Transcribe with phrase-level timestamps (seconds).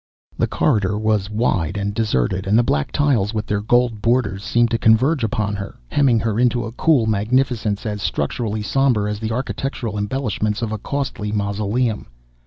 [0.35, 4.71] The corridor was wide and deserted and the black tiles with their gold borders seemed
[4.71, 9.29] to converge upon her, hemming her into a cool magnificence as structurally somber as the
[9.31, 12.07] architectural embellishments of a costly mausoleum.